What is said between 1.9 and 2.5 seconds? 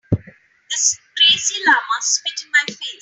spit in